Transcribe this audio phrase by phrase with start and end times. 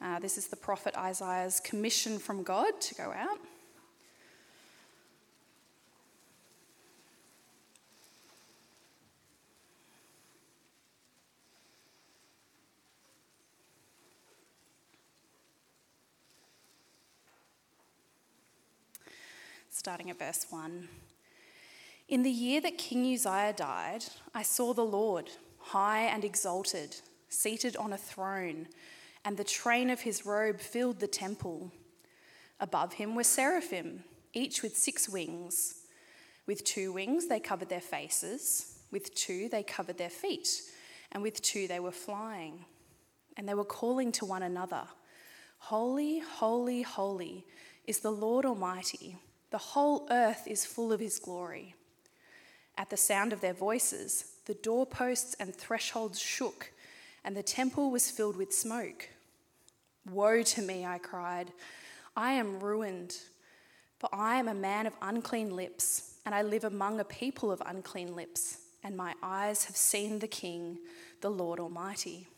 [0.00, 3.38] Uh, this is the prophet Isaiah's commission from God to go out.
[19.70, 20.88] Starting at verse 1.
[22.08, 24.04] In the year that King Uzziah died,
[24.34, 26.96] I saw the Lord, high and exalted,
[27.28, 28.68] seated on a throne
[29.26, 31.72] and the train of his robe filled the temple.
[32.60, 35.82] Above him were seraphim, each with six wings.
[36.46, 40.62] With two wings they covered their faces, with two they covered their feet,
[41.10, 42.64] and with two they were flying.
[43.36, 44.84] And they were calling to one another
[45.58, 47.44] Holy, holy, holy
[47.84, 49.16] is the Lord Almighty.
[49.50, 51.74] The whole earth is full of his glory.
[52.78, 56.70] At the sound of their voices, the doorposts and thresholds shook,
[57.24, 59.08] and the temple was filled with smoke.
[60.10, 61.52] Woe to me, I cried.
[62.16, 63.16] I am ruined,
[63.98, 67.62] for I am a man of unclean lips, and I live among a people of
[67.66, 70.78] unclean lips, and my eyes have seen the King,
[71.20, 72.28] the Lord Almighty.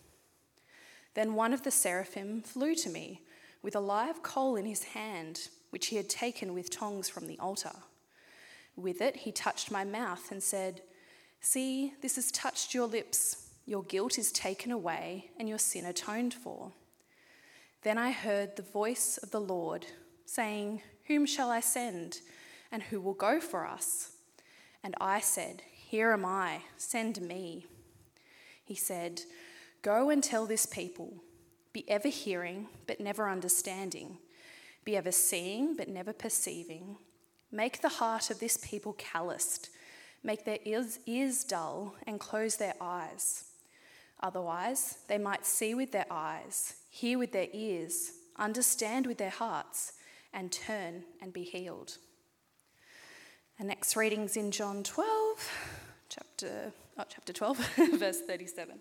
[1.14, 3.22] Then one of the seraphim flew to me
[3.62, 7.39] with a live coal in his hand, which he had taken with tongs from the
[7.39, 7.72] altar.
[8.77, 10.83] With it, he touched my mouth and said,
[11.41, 13.48] See, this has touched your lips.
[13.66, 16.72] Your guilt is taken away, and your sin atoned for.
[17.83, 19.87] Then I heard the voice of the Lord
[20.25, 22.20] saying, Whom shall I send?
[22.73, 24.12] And who will go for us?
[24.83, 27.67] And I said, Here am I, send me.
[28.65, 29.23] He said,
[29.83, 31.15] Go and tell this people
[31.73, 34.19] be ever hearing, but never understanding,
[34.85, 36.97] be ever seeing, but never perceiving.
[37.53, 39.70] Make the heart of this people calloused,
[40.23, 43.45] make their ears, dull, and close their eyes.
[44.20, 49.92] Otherwise, they might see with their eyes hear with their ears, understand with their hearts,
[50.33, 51.98] and turn and be healed.
[53.58, 55.52] And next reading's in John 12,
[56.08, 57.58] chapter, oh, chapter 12,
[57.95, 58.78] verse 37.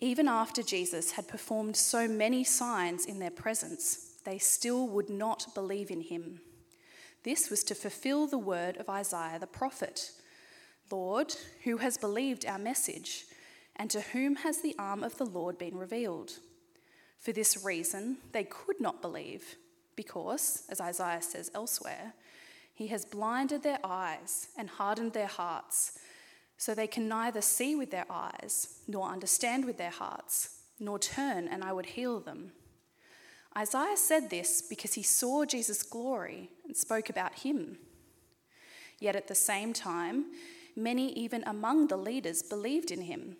[0.00, 5.54] Even after Jesus had performed so many signs in their presence, they still would not
[5.54, 6.40] believe in him.
[7.22, 10.12] This was to fulfill the word of Isaiah the prophet
[10.90, 11.34] Lord,
[11.64, 13.24] who has believed our message,
[13.74, 16.38] and to whom has the arm of the Lord been revealed?
[17.18, 19.56] For this reason, they could not believe,
[19.96, 22.14] because, as Isaiah says elsewhere,
[22.72, 25.98] he has blinded their eyes and hardened their hearts
[26.56, 31.48] so they can neither see with their eyes, nor understand with their hearts, nor turn,
[31.48, 32.52] and I would heal them.
[33.56, 37.78] Isaiah said this because he saw Jesus' glory and spoke about him.
[38.98, 40.26] Yet at the same time,
[40.74, 43.36] many, even among the leaders, believed in him.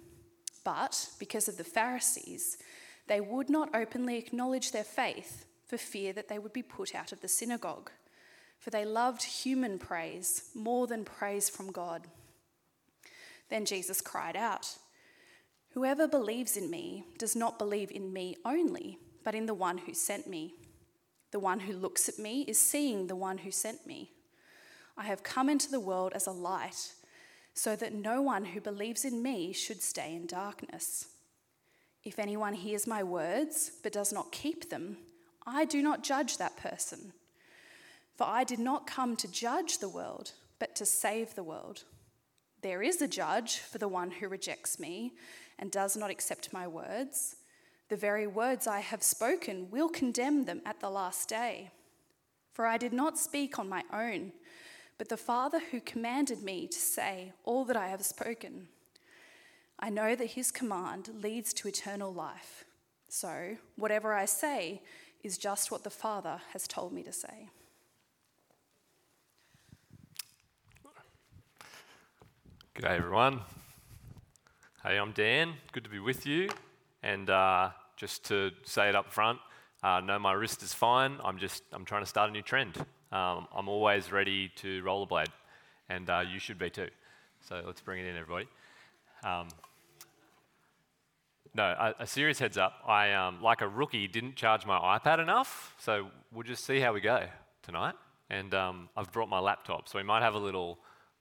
[0.65, 2.59] But because of the Pharisees,
[3.07, 7.13] they would not openly acknowledge their faith for fear that they would be put out
[7.13, 7.91] of the synagogue.
[8.59, 12.07] For they loved human praise more than praise from God.
[13.49, 14.77] Then Jesus cried out,
[15.71, 19.93] Whoever believes in me does not believe in me only, but in the one who
[19.93, 20.55] sent me.
[21.33, 24.13] The one who looks at me is seeing the one who sent me.
[24.97, 26.95] I have come into the world as a light,
[27.53, 31.09] so that no one who believes in me should stay in darkness.
[32.05, 34.97] If anyone hears my words but does not keep them,
[35.47, 37.13] I do not judge that person.
[38.17, 41.85] For I did not come to judge the world, but to save the world.
[42.67, 45.13] There is a judge for the one who rejects me
[45.57, 47.37] and does not accept my words.
[47.91, 51.71] The very words I have spoken will condemn them at the last day.
[52.55, 54.33] For I did not speak on my own,
[54.99, 58.67] but the Father who commanded me to say all that I have spoken.
[59.79, 62.65] I know that his command leads to eternal life.
[63.09, 64.83] So, whatever I say
[65.23, 67.49] is just what the Father has told me to say.
[72.77, 73.41] G'day, everyone.
[74.83, 75.55] Hey, I'm Dan.
[75.73, 76.51] Good to be with you.
[77.03, 79.39] And uh, just to say it up front,
[79.83, 81.17] uh, no, my wrist is fine.
[81.25, 82.77] I'm just I'm trying to start a new trend.
[83.13, 85.31] Um, I'm always ready to rollerblade,
[85.89, 86.89] and uh, you should be too.
[87.49, 88.47] So let's bring it in, everybody.
[89.25, 89.49] Um,
[91.55, 92.75] no, a, a, serious heads up.
[92.87, 96.93] I, um, like a rookie, didn't charge my iPad enough, so we'll just see how
[96.93, 97.25] we go
[97.63, 97.95] tonight.
[98.29, 100.79] And um, I've brought my laptop, so we might have a little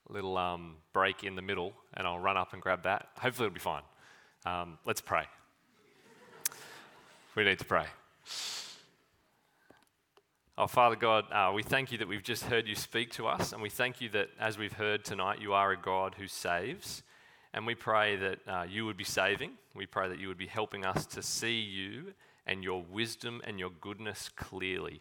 [0.10, 3.10] little um, break in the middle, and I'll run up and grab that.
[3.18, 3.84] Hopefully, it'll be fine.
[4.46, 5.25] Um, let's pray.
[7.36, 7.86] we need to pray.
[10.57, 13.52] Oh, Father God, uh, we thank you that we've just heard you speak to us,
[13.52, 17.04] and we thank you that as we've heard tonight, you are a God who saves.
[17.54, 19.52] And we pray that uh, you would be saving.
[19.74, 22.13] We pray that you would be helping us to see you
[22.46, 25.00] and your wisdom and your goodness clearly.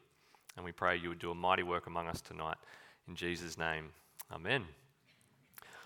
[0.56, 2.56] And we pray you would do a mighty work among us tonight.
[3.09, 3.91] In Jesus' name,
[4.33, 4.65] amen.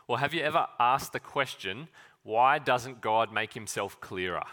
[0.09, 1.89] Well, have you ever asked the question,
[2.23, 4.45] why doesn't God make himself clearer?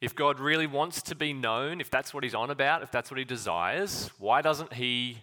[0.00, 3.10] If God really wants to be known, if that's what he's on about, if that's
[3.10, 5.18] what he desires, why doesn't he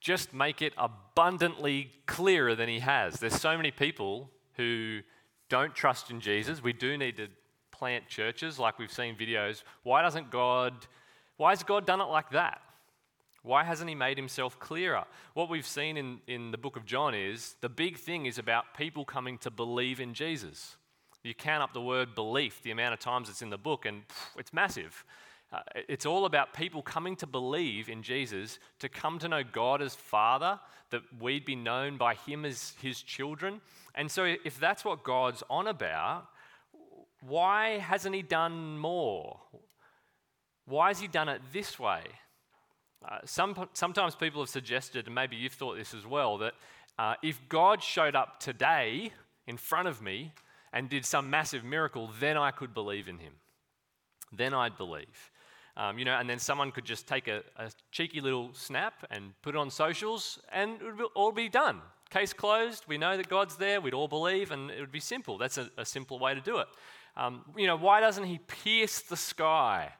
[0.00, 3.20] just make it abundantly clearer than he has?
[3.20, 5.00] There's so many people who
[5.48, 6.62] don't trust in Jesus.
[6.62, 7.28] We do need to
[7.70, 9.62] plant churches like we've seen videos.
[9.84, 10.86] Why doesn't God
[11.38, 12.60] why has God done it like that?
[13.42, 15.04] Why hasn't he made himself clearer?
[15.34, 18.76] What we've seen in, in the book of John is the big thing is about
[18.76, 20.76] people coming to believe in Jesus.
[21.22, 24.06] You count up the word belief, the amount of times it's in the book, and
[24.08, 25.04] pff, it's massive.
[25.52, 29.80] Uh, it's all about people coming to believe in Jesus, to come to know God
[29.80, 33.60] as Father, that we'd be known by Him as His children.
[33.94, 36.28] And so, if that's what God's on about,
[37.20, 39.40] why hasn't He done more?
[40.66, 42.02] Why has He done it this way?
[43.06, 46.54] Uh, some, sometimes people have suggested, and maybe you've thought this as well, that
[46.98, 49.12] uh, if God showed up today
[49.46, 50.32] in front of me,
[50.72, 53.34] and did some massive miracle, then I could believe in him.
[54.32, 55.30] Then I'd believe.
[55.76, 59.32] Um, you know, and then someone could just take a, a, cheeky little snap and
[59.42, 61.80] put it on socials, and it would all be done.
[62.10, 62.84] Case closed.
[62.88, 63.80] We know that God's there.
[63.80, 65.38] We'd all believe, and it would be simple.
[65.38, 66.66] That's a, a simple way to do it.
[67.16, 69.92] Um, you know, why doesn't He pierce the sky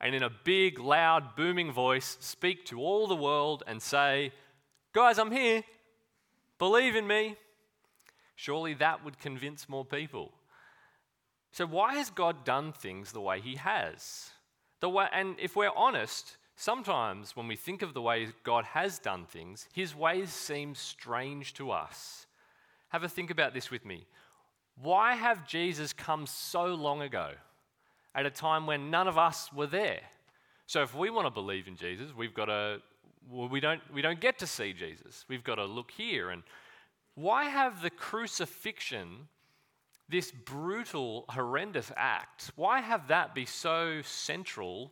[0.00, 4.32] and in a big, loud, booming voice speak to all the world and say,
[4.92, 5.64] "Guys, I'm here.
[6.58, 7.36] Believe in me.
[8.36, 10.32] Surely that would convince more people.
[11.52, 14.30] So, why has God done things the way He has?
[14.80, 18.98] The way, and if we're honest, sometimes when we think of the way God has
[18.98, 22.26] done things, His ways seem strange to us.
[22.88, 24.06] Have a think about this with me.
[24.76, 27.34] Why have Jesus come so long ago
[28.14, 30.00] at a time when none of us were there?
[30.66, 32.80] So, if we want to believe in Jesus, we've got to,
[33.30, 35.24] well, we don't, we don't get to see Jesus.
[35.28, 36.42] We've got to look here and
[37.14, 39.28] why have the crucifixion,
[40.08, 44.90] this brutal, horrendous act, why have that be so central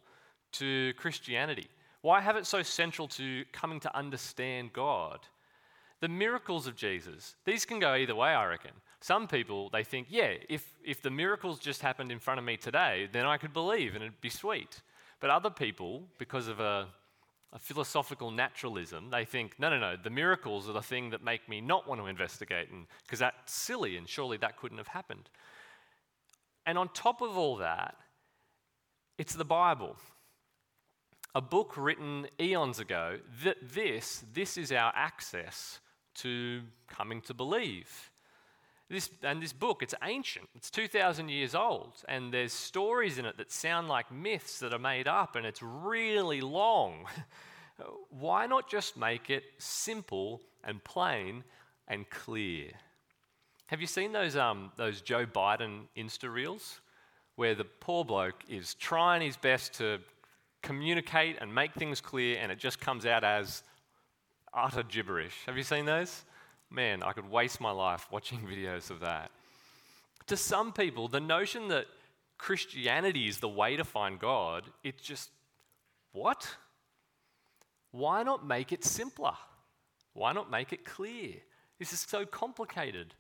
[0.53, 1.69] to Christianity?
[2.03, 5.21] Why have it so central to coming to understand God?
[6.01, 8.73] The miracles of Jesus, these can go either way, I reckon.
[9.03, 12.57] Some people, they think, yeah, if, if the miracles just happened in front of me
[12.57, 14.81] today, then I could believe and it'd be sweet.
[15.21, 16.89] But other people, because of a
[17.53, 21.49] a philosophical naturalism, they think, no, no, no, the miracles are the thing that make
[21.49, 22.69] me not want to investigate,
[23.05, 25.29] because that's silly, and surely that couldn't have happened.
[26.65, 27.97] And on top of all that,
[29.19, 29.97] it's the Bible.
[31.35, 35.81] A book written eons ago, that this, this is our access
[36.15, 38.12] to coming to believe.
[38.93, 40.51] This, and this book, it's ancient.
[40.55, 41.95] It's 2,000 years old.
[42.09, 45.63] And there's stories in it that sound like myths that are made up, and it's
[45.63, 47.07] really long.
[48.11, 51.43] Why not just make it simple and plain
[51.89, 52.67] and clear?
[53.69, 56.83] Have you seen those, um, those Joe Biden Insta reels?
[57.37, 60.01] Where the poor bloke is trying his best to
[60.61, 63.63] communicate and make things clear, and it just comes out as
[64.53, 65.47] utter gibberish.
[65.47, 66.25] Have you seen those?
[66.73, 69.31] Man, I could waste my life watching videos of that.
[70.27, 71.87] To some people, the notion that
[72.39, 75.31] Christianity is the way to find God, it's just,
[76.13, 76.57] what?
[77.91, 79.35] Why not make it simpler?
[80.15, 81.35] Why not make it clear?
[81.79, 83.15] This is so complicated.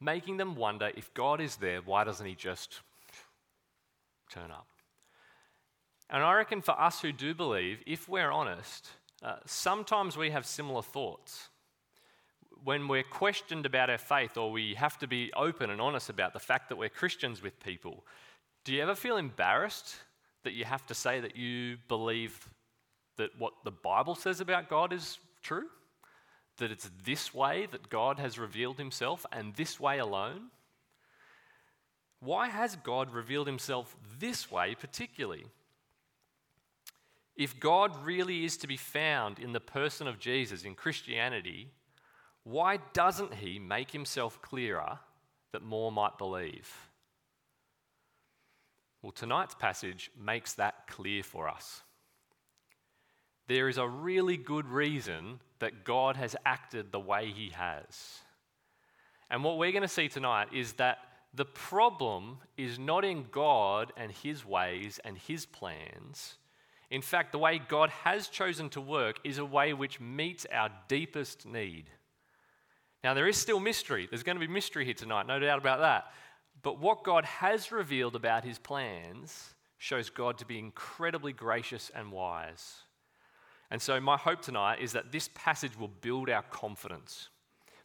[0.00, 2.80] Making them wonder if God is there, why doesn't He just
[4.30, 4.66] turn up?
[6.10, 8.90] And I reckon for us who do believe, if we're honest,
[9.22, 11.48] uh, sometimes we have similar thoughts
[12.64, 16.32] when we're questioned about our faith or we have to be open and honest about
[16.32, 18.04] the fact that we're Christians with people,
[18.64, 19.96] do you ever feel embarrassed
[20.44, 22.48] that you have to say that you believe
[23.16, 25.66] that what the Bible says about God is true?
[26.58, 30.50] That it's this way that God has revealed himself and this way alone?
[32.20, 35.46] Why has God revealed himself this way particularly?
[37.34, 41.70] If God really is to be found in the person of Jesus in Christianity,
[42.44, 44.98] why doesn't he make himself clearer
[45.52, 46.70] that more might believe?
[49.00, 51.82] Well, tonight's passage makes that clear for us.
[53.48, 58.20] There is a really good reason that God has acted the way he has.
[59.30, 60.98] And what we're going to see tonight is that
[61.34, 66.36] the problem is not in God and his ways and his plans.
[66.90, 70.70] In fact, the way God has chosen to work is a way which meets our
[70.88, 71.86] deepest need.
[73.04, 74.06] Now, there is still mystery.
[74.08, 76.12] There's going to be mystery here tonight, no doubt about that.
[76.62, 82.12] But what God has revealed about his plans shows God to be incredibly gracious and
[82.12, 82.76] wise.
[83.70, 87.30] And so, my hope tonight is that this passage will build our confidence.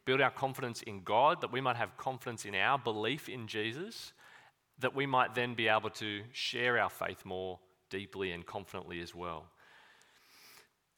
[0.06, 4.14] Build our confidence in God, that we might have confidence in our belief in Jesus,
[4.80, 7.60] that we might then be able to share our faith more
[7.90, 9.48] deeply and confidently as well.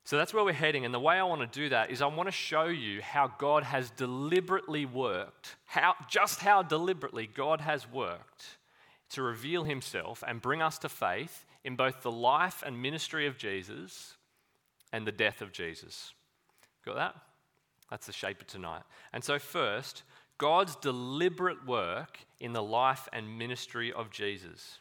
[0.05, 0.85] So that's where we're heading.
[0.85, 3.31] And the way I want to do that is I want to show you how
[3.37, 8.57] God has deliberately worked, how, just how deliberately God has worked
[9.11, 13.37] to reveal himself and bring us to faith in both the life and ministry of
[13.37, 14.15] Jesus
[14.91, 16.13] and the death of Jesus.
[16.85, 17.15] Got that?
[17.89, 18.83] That's the shape of tonight.
[19.13, 20.03] And so, first,
[20.37, 24.79] God's deliberate work in the life and ministry of Jesus.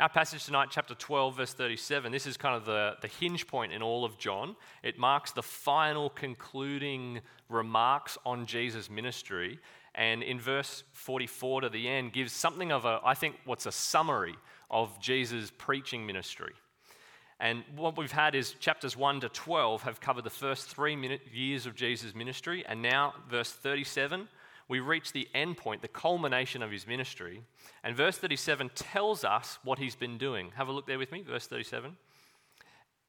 [0.00, 3.72] Our passage tonight, chapter 12, verse 37, this is kind of the, the hinge point
[3.72, 4.54] in all of John.
[4.84, 9.58] It marks the final concluding remarks on Jesus' ministry.
[9.96, 13.72] And in verse 44 to the end, gives something of a, I think, what's a
[13.72, 14.36] summary
[14.70, 16.52] of Jesus' preaching ministry.
[17.40, 21.66] And what we've had is chapters 1 to 12 have covered the first three years
[21.66, 22.64] of Jesus' ministry.
[22.68, 24.28] And now, verse 37,
[24.68, 27.42] we reach the end point, the culmination of his ministry.
[27.82, 30.52] And verse 37 tells us what he's been doing.
[30.56, 31.96] Have a look there with me, verse 37.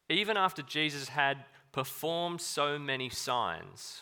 [0.10, 4.02] Even after Jesus had performed so many signs.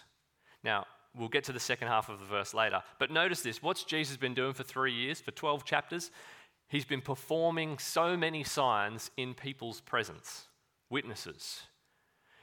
[0.63, 0.85] Now,
[1.17, 2.83] we'll get to the second half of the verse later.
[2.99, 6.11] But notice this what's Jesus been doing for three years, for 12 chapters?
[6.69, 10.45] He's been performing so many signs in people's presence,
[10.89, 11.61] witnesses.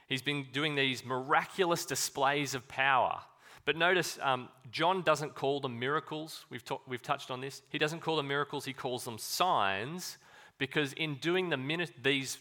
[0.07, 3.21] He's been doing these miraculous displays of power.
[3.65, 6.45] But notice, um, John doesn't call them miracles.
[6.49, 7.63] We've, ta- we've touched on this.
[7.69, 10.17] He doesn't call them miracles, he calls them signs,
[10.57, 12.37] because in doing the these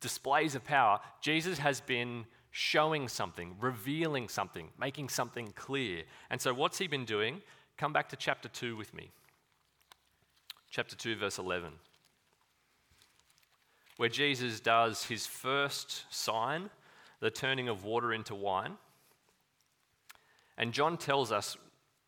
[0.00, 6.02] displays of power, Jesus has been showing something, revealing something, making something clear.
[6.30, 7.42] And so, what's he been doing?
[7.78, 9.10] Come back to chapter 2 with me
[10.76, 11.70] chapter 2, verse 11,
[13.96, 16.68] where Jesus does his first sign,
[17.20, 18.76] the turning of water into wine.
[20.58, 21.56] And John tells us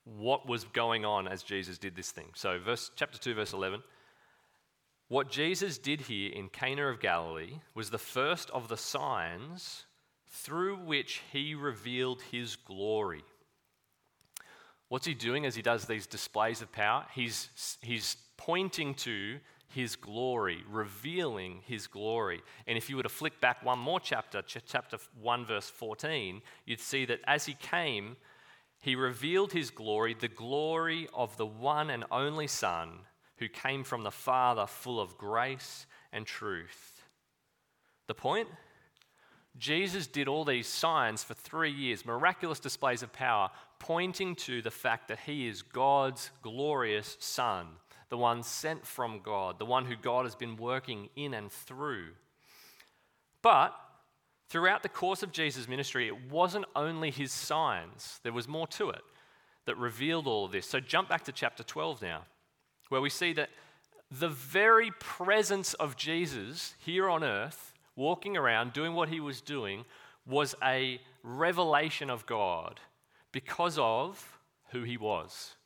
[0.05, 2.31] what was going on as Jesus did this thing.
[2.35, 3.83] So, verse, chapter 2, verse 11.
[5.09, 9.87] What Jesus did here in Cana of Galilee was the first of the signs
[10.27, 13.25] through which he revealed his glory.
[14.89, 17.07] What's he doing as he does these displays of power?
[17.15, 19.39] He's, he's pointing to
[19.75, 22.43] his glory, revealing his glory.
[22.67, 26.41] And if you were to flick back one more chapter, ch- chapter 1, verse 14,
[26.65, 28.17] you'd see that as he came,
[28.81, 33.01] he revealed his glory, the glory of the one and only Son
[33.39, 37.03] who came from the Father, full of grace and truth.
[38.07, 38.49] The point?
[39.57, 44.71] Jesus did all these signs for three years, miraculous displays of power, pointing to the
[44.71, 47.67] fact that he is God's glorious Son
[48.09, 52.09] the one sent from God, the one who God has been working in and through.
[53.43, 53.75] But
[54.49, 58.91] throughout the course of Jesus' ministry, it wasn't only his signs, there was more to
[58.91, 59.03] it
[59.67, 60.67] that revealed all of this.
[60.67, 62.25] So jump back to chapter 12 now,
[62.89, 63.51] where we see that
[64.11, 69.85] the very presence of Jesus here on earth, walking around, doing what he was doing,
[70.27, 72.81] was a revelation of God
[73.33, 74.39] because of
[74.71, 75.57] who he was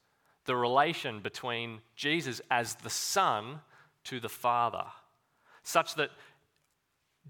[0.45, 3.61] the relation between Jesus as the Son
[4.05, 4.85] to the Father,
[5.63, 6.11] such that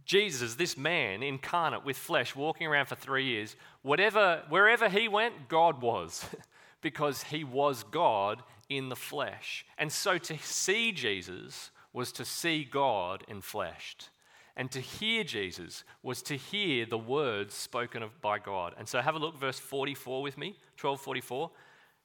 [0.04, 5.48] Jesus, this man incarnate with flesh, walking around for three years, whatever, wherever he went,
[5.48, 6.24] God was,
[6.80, 9.64] because he was God in the flesh.
[9.78, 14.08] And so to see Jesus was to see God enfleshed.
[14.56, 18.74] And to hear Jesus was to hear the words spoken of by God.
[18.76, 21.50] And so have a look, verse 44 with me, 1244.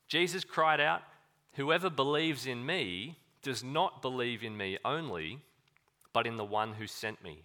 [0.08, 1.02] Jesus cried out,
[1.54, 5.40] Whoever believes in me does not believe in me only,
[6.14, 7.44] but in the one who sent me.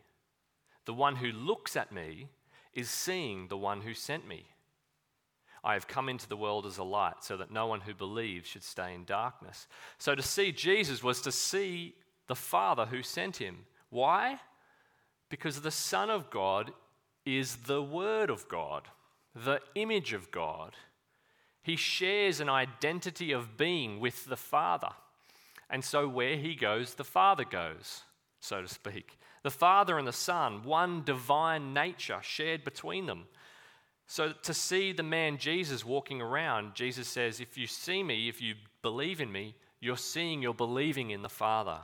[0.85, 2.29] The one who looks at me
[2.73, 4.47] is seeing the one who sent me.
[5.65, 8.49] I have come into the world as a light so that no one who believes
[8.49, 9.69] should stay in darkness.
[9.99, 11.95] So to see Jesus was to see
[12.27, 13.59] the Father who sent him.
[13.91, 14.41] Why?
[15.29, 16.73] Because the Son of God
[17.25, 18.89] is the Word of God,
[19.35, 20.75] the image of God.
[21.63, 24.91] He shares an identity of being with the Father.
[25.71, 28.03] And so where he goes, the Father goes,
[28.41, 29.17] so to speak.
[29.43, 33.25] The Father and the Son, one divine nature shared between them.
[34.07, 38.41] So to see the man Jesus walking around, Jesus says, If you see me, if
[38.41, 41.79] you believe in me, You're seeing, you're believing in the Father.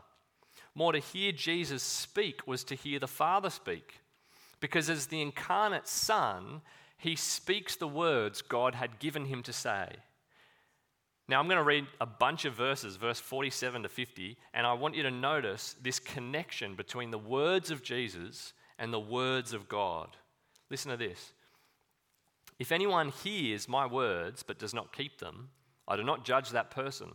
[0.73, 4.01] More to hear Jesus speak was to hear the Father speak.
[4.61, 6.63] Because as the incarnate Son,
[6.97, 9.89] he speaks the words God had given him to say.
[11.29, 14.73] Now, I'm going to read a bunch of verses, verse 47 to 50, and I
[14.73, 19.69] want you to notice this connection between the words of Jesus and the words of
[19.69, 20.17] God.
[20.71, 21.33] Listen to this.
[22.59, 25.51] If anyone hears my words but does not keep them,
[25.87, 27.13] I do not judge that person.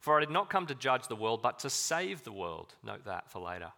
[0.00, 2.74] For I did not come to judge the world, but to save the world.
[2.82, 3.72] Note that for later.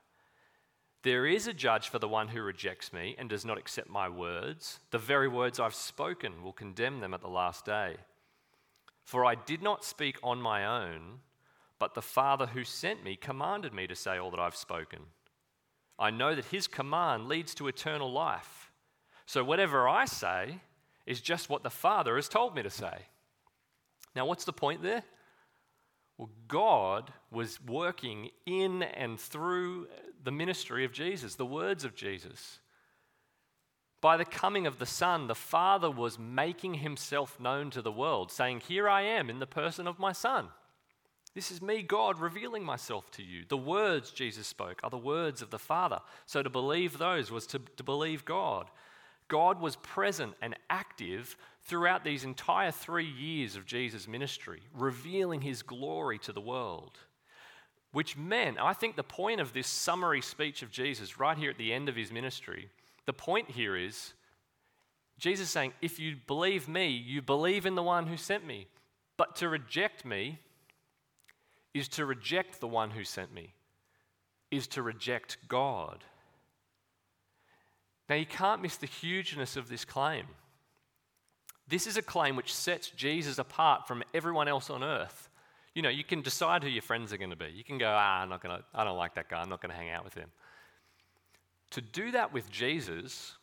[1.02, 4.08] There is a judge for the one who rejects me and does not accept my
[4.08, 4.80] words.
[4.90, 7.96] The very words I've spoken will condemn them at the last day.
[9.10, 11.18] For I did not speak on my own,
[11.80, 15.00] but the Father who sent me commanded me to say all that I've spoken.
[15.98, 18.70] I know that his command leads to eternal life.
[19.26, 20.60] So whatever I say
[21.06, 23.06] is just what the Father has told me to say.
[24.14, 25.02] Now, what's the point there?
[26.16, 29.88] Well, God was working in and through
[30.22, 32.60] the ministry of Jesus, the words of Jesus.
[34.00, 38.32] By the coming of the Son, the Father was making himself known to the world,
[38.32, 40.48] saying, Here I am in the person of my Son.
[41.34, 43.44] This is me, God, revealing myself to you.
[43.48, 46.00] The words Jesus spoke are the words of the Father.
[46.26, 48.68] So to believe those was to, to believe God.
[49.28, 55.62] God was present and active throughout these entire three years of Jesus' ministry, revealing his
[55.62, 56.98] glory to the world.
[57.92, 61.58] Which meant, I think the point of this summary speech of Jesus, right here at
[61.58, 62.70] the end of his ministry,
[63.06, 64.14] the point here is
[65.18, 68.66] Jesus is saying, If you believe me, you believe in the one who sent me.
[69.16, 70.38] But to reject me
[71.74, 73.52] is to reject the one who sent me,
[74.50, 76.04] is to reject God.
[78.08, 80.26] Now, you can't miss the hugeness of this claim.
[81.68, 85.28] This is a claim which sets Jesus apart from everyone else on earth.
[85.74, 87.52] You know, you can decide who your friends are going to be.
[87.54, 89.40] You can go, ah, I'm not going to, I don't like that guy.
[89.40, 90.30] I'm not going to hang out with him.
[91.70, 93.36] To do that with Jesus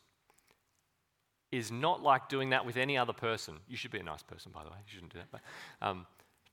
[1.50, 3.54] is not like doing that with any other person.
[3.68, 4.76] You should be a nice person, by the way.
[4.86, 5.28] You shouldn't do that.
[5.30, 5.40] But,
[5.80, 6.06] um,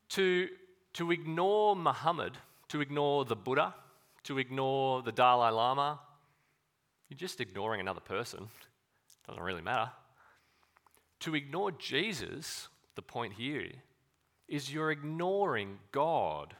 [0.10, 0.48] to,
[0.94, 2.38] to ignore Muhammad,
[2.70, 3.74] to ignore the Buddha,
[4.24, 6.00] to ignore the Dalai Lama,
[7.10, 8.48] you're just ignoring another person.
[9.28, 9.92] Doesn't really matter.
[11.22, 13.68] To ignore Jesus, the point here,
[14.48, 16.56] is you're ignoring God.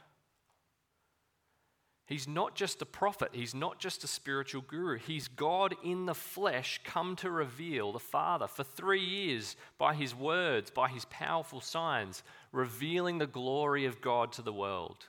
[2.06, 4.96] He's not just a prophet, he's not just a spiritual guru.
[4.96, 10.14] He's God in the flesh, come to reveal the Father for three years by his
[10.14, 15.06] words, by his powerful signs, revealing the glory of God to the world.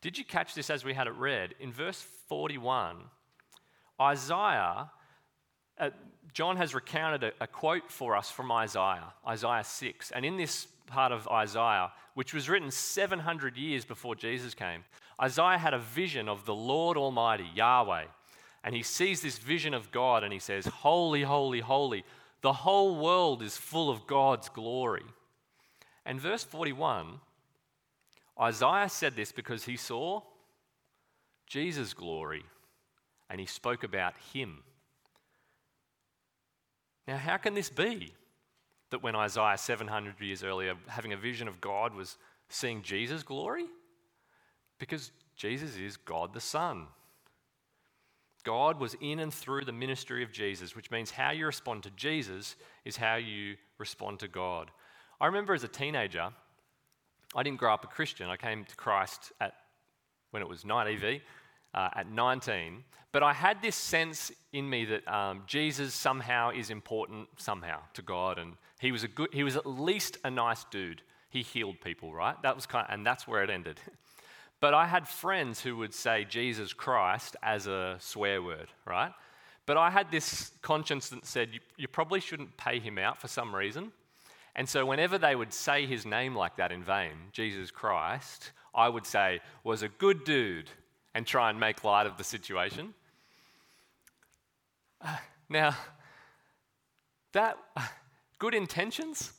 [0.00, 1.54] Did you catch this as we had it read?
[1.60, 2.96] In verse 41,
[4.00, 4.90] Isaiah
[5.78, 5.90] uh,
[6.32, 10.10] John has recounted a, a quote for us from Isaiah, Isaiah 6.
[10.12, 14.84] And in this part of Isaiah, which was written 700 years before Jesus came,
[15.22, 18.04] Isaiah had a vision of the Lord Almighty, Yahweh.
[18.62, 22.04] And he sees this vision of God and he says, Holy, holy, holy.
[22.42, 25.06] The whole world is full of God's glory.
[26.04, 27.20] And verse 41,
[28.38, 30.20] Isaiah said this because he saw
[31.46, 32.44] Jesus' glory
[33.30, 34.58] and he spoke about him.
[37.08, 38.12] Now, how can this be
[38.90, 42.16] that when Isaiah 700 years earlier, having a vision of God, was
[42.48, 43.66] seeing Jesus' glory?
[44.78, 46.86] Because Jesus is God the Son.
[48.44, 51.90] God was in and through the ministry of Jesus, which means how you respond to
[51.90, 54.70] Jesus is how you respond to God.
[55.20, 56.30] I remember as a teenager,
[57.34, 58.28] I didn't grow up a Christian.
[58.28, 59.54] I came to Christ at
[60.30, 61.20] when it was 9 EV
[61.74, 62.84] uh, at 19.
[63.12, 68.02] But I had this sense in me that um, Jesus somehow is important somehow to
[68.02, 69.28] God, and he was a good.
[69.32, 71.02] He was at least a nice dude.
[71.28, 72.40] He healed people, right?
[72.42, 73.78] That was kind, of, and that's where it ended.
[74.60, 79.12] but I had friends who would say Jesus Christ as a swear word, right?
[79.66, 83.28] But I had this conscience that said you, you probably shouldn't pay him out for
[83.28, 83.92] some reason.
[84.56, 88.88] And so, whenever they would say his name like that in vain, Jesus Christ, I
[88.88, 90.70] would say, was a good dude,
[91.14, 92.94] and try and make light of the situation.
[95.52, 95.76] Now,
[97.32, 97.58] that
[98.40, 99.32] good intentions,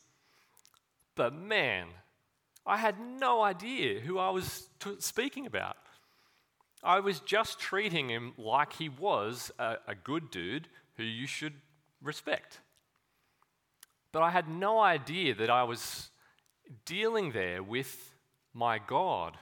[1.15, 1.87] but man,
[2.65, 5.75] I had no idea who I was t- speaking about.
[6.83, 11.55] I was just treating him like he was a, a good dude who you should
[12.01, 12.59] respect.
[14.13, 16.09] But I had no idea that I was
[16.85, 18.13] dealing there with
[18.53, 19.37] my God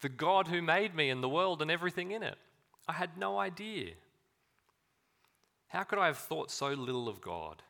[0.00, 2.36] the God who made me and the world and everything in it.
[2.86, 3.92] I had no idea.
[5.68, 7.62] How could I have thought so little of God?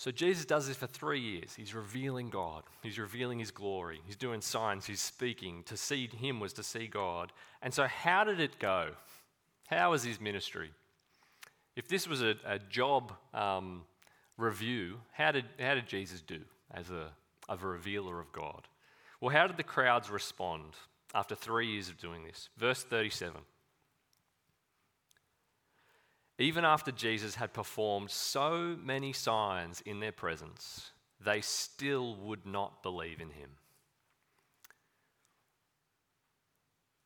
[0.00, 1.52] So Jesus does this for three years.
[1.54, 5.62] He's revealing God, he's revealing his glory, he's doing signs, he's speaking.
[5.64, 7.32] To see him was to see God.
[7.60, 8.92] And so, how did it go?
[9.68, 10.70] How was his ministry?
[11.76, 13.82] If this was a, a job um,
[14.38, 16.40] review, how did, how did Jesus do
[16.72, 17.08] as a,
[17.50, 18.68] as a revealer of God?
[19.20, 20.76] Well, how did the crowds respond
[21.14, 22.48] after three years of doing this?
[22.56, 23.42] Verse 37.
[26.40, 30.90] Even after Jesus had performed so many signs in their presence,
[31.22, 33.50] they still would not believe in him.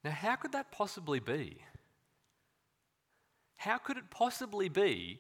[0.04, 1.58] Now, how could that possibly be?
[3.56, 5.18] How could it possibly be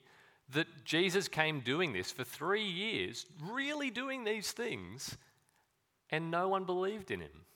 [0.50, 5.16] that Jesus came doing this for three years, really doing these things,
[6.10, 7.46] and no one believed in him?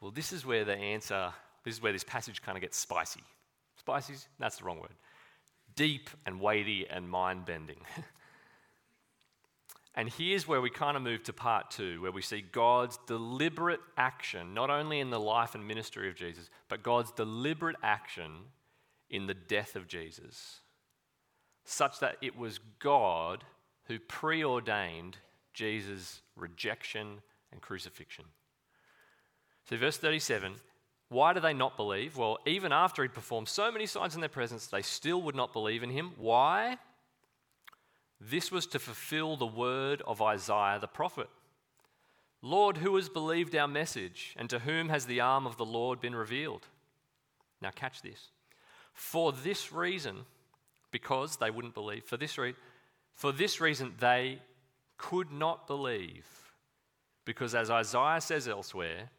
[0.00, 1.32] Well, this is where the answer,
[1.64, 3.24] this is where this passage kind of gets spicy.
[3.86, 4.14] Spicy?
[4.40, 4.94] That's the wrong word.
[5.76, 7.78] Deep and weighty and mind bending.
[9.94, 13.78] and here's where we kind of move to part two, where we see God's deliberate
[13.96, 18.32] action, not only in the life and ministry of Jesus, but God's deliberate action
[19.08, 20.62] in the death of Jesus,
[21.64, 23.44] such that it was God
[23.84, 25.18] who preordained
[25.54, 27.20] Jesus' rejection
[27.52, 28.24] and crucifixion.
[29.70, 30.54] So, verse 37
[31.08, 32.16] why do they not believe?
[32.16, 35.52] Well, even after he'd performed so many signs in their presence, they still would not
[35.52, 36.12] believe in him.
[36.16, 36.78] Why?
[38.20, 41.28] This was to fulfill the word of Isaiah the prophet.
[42.42, 46.00] Lord, who has believed our message, and to whom has the arm of the Lord
[46.00, 46.66] been revealed?
[47.60, 48.30] Now, catch this.
[48.92, 50.24] For this reason,
[50.90, 52.54] because they wouldn't believe, for this, re-
[53.14, 54.40] for this reason, they
[54.98, 56.26] could not believe.
[57.24, 59.10] Because as Isaiah says elsewhere,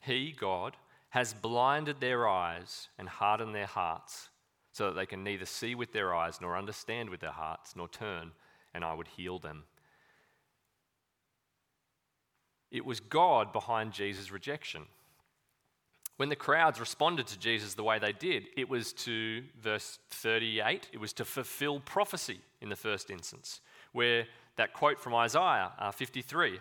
[0.00, 0.76] he, God,
[1.14, 4.30] has blinded their eyes and hardened their hearts,
[4.72, 7.86] so that they can neither see with their eyes, nor understand with their hearts, nor
[7.86, 8.32] turn,
[8.74, 9.62] and I would heal them.
[12.72, 14.86] It was God behind Jesus' rejection.
[16.16, 20.88] When the crowds responded to Jesus the way they did, it was to, verse 38,
[20.92, 23.60] it was to fulfill prophecy in the first instance,
[23.92, 26.58] where that quote from Isaiah uh, 53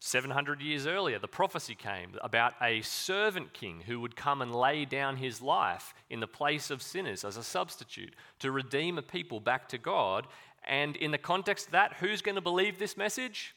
[0.00, 4.86] 700 years earlier, the prophecy came about a servant king who would come and lay
[4.86, 9.40] down his life in the place of sinners as a substitute to redeem a people
[9.40, 10.26] back to God.
[10.66, 13.54] And in the context of that, who's going to believe this message?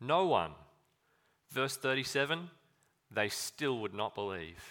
[0.00, 0.52] No one.
[1.50, 2.50] Verse 37
[3.10, 4.62] they still would not believe.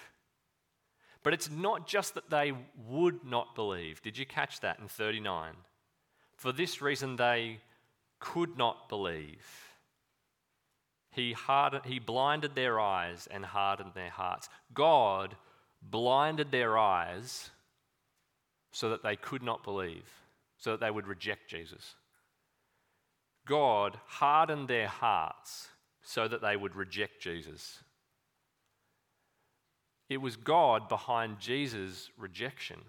[1.24, 2.54] But it's not just that they
[2.88, 4.00] would not believe.
[4.04, 5.56] Did you catch that in 39?
[6.36, 7.62] For this reason, they
[8.20, 9.66] could not believe
[11.17, 14.47] he, hardened, he blinded their eyes and hardened their hearts.
[14.73, 15.36] God
[15.82, 17.49] blinded their eyes
[18.71, 20.10] so that they could not believe,
[20.58, 21.95] so that they would reject Jesus.
[23.45, 25.69] God hardened their hearts
[26.03, 27.80] so that they would reject Jesus.
[30.10, 32.80] It was God behind Jesus' rejection.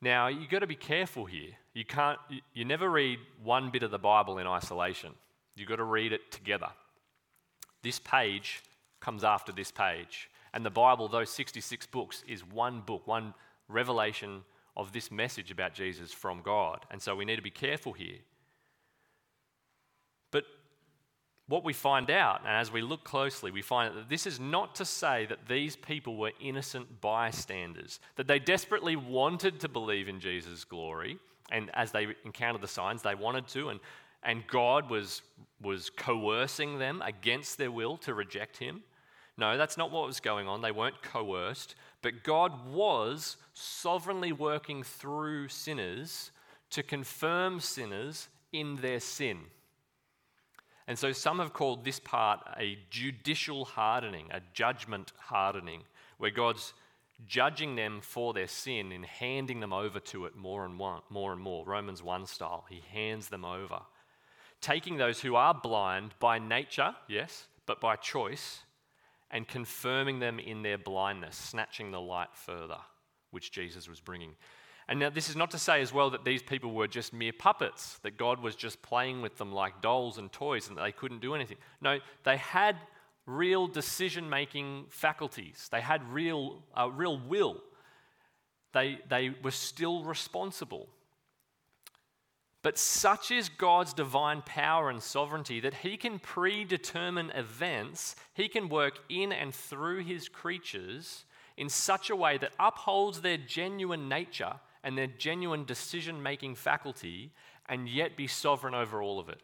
[0.00, 1.50] Now, you've got to be careful here.
[1.74, 2.18] You, can't,
[2.52, 5.12] you never read one bit of the Bible in isolation.
[5.56, 6.68] You've got to read it together.
[7.82, 8.62] This page
[9.00, 10.30] comes after this page.
[10.54, 13.34] And the Bible, those 66 books, is one book, one
[13.68, 14.42] revelation
[14.76, 16.84] of this message about Jesus from God.
[16.90, 18.18] And so we need to be careful here.
[20.30, 20.44] But
[21.48, 24.74] what we find out, and as we look closely, we find that this is not
[24.76, 30.20] to say that these people were innocent bystanders, that they desperately wanted to believe in
[30.20, 31.18] Jesus' glory.
[31.50, 33.68] And as they encountered the signs, they wanted to.
[33.68, 33.80] And
[34.22, 35.22] and God was,
[35.60, 38.82] was coercing them against their will to reject him.
[39.36, 40.60] No, that's not what was going on.
[40.60, 46.30] They weren't coerced, but God was sovereignly working through sinners
[46.70, 49.40] to confirm sinners in their sin.
[50.86, 55.82] And so some have called this part a judicial hardening, a judgment hardening,
[56.18, 56.74] where God's
[57.26, 61.32] judging them for their sin and handing them over to it more and more, more
[61.32, 61.64] and more.
[61.64, 62.64] Romans 1 style.
[62.68, 63.80] He hands them over
[64.62, 68.60] taking those who are blind by nature, yes, but by choice,
[69.30, 72.78] and confirming them in their blindness, snatching the light further,
[73.30, 74.34] which Jesus was bringing.
[74.88, 77.32] And now, this is not to say as well that these people were just mere
[77.32, 80.92] puppets, that God was just playing with them like dolls and toys and that they
[80.92, 81.56] couldn't do anything.
[81.80, 82.76] No, they had
[83.24, 87.62] real decision making faculties, they had real, uh, real will.
[88.72, 90.88] They, they were still responsible.
[92.62, 98.68] But such is God's divine power and sovereignty that He can predetermine events, He can
[98.68, 101.24] work in and through His creatures
[101.56, 107.32] in such a way that upholds their genuine nature and their genuine decision making faculty
[107.66, 109.40] and yet be sovereign over all of it.